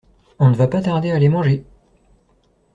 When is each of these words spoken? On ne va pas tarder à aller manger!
On 0.39 0.49
ne 0.49 0.55
va 0.55 0.67
pas 0.67 0.81
tarder 0.81 1.11
à 1.11 1.15
aller 1.17 1.29
manger! 1.29 1.63